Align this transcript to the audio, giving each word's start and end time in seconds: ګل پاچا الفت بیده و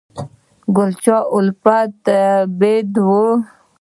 ګل 0.75 0.91
پاچا 0.99 1.17
الفت 1.35 2.05
بیده 2.59 3.01
و 3.07 3.09